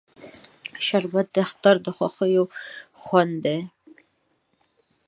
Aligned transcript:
شربت 0.85 1.27
د 1.35 1.37
اختر 1.45 1.75
د 1.85 1.87
خوښۍ 1.97 2.33
خوند 3.03 3.35
دی 3.45 3.59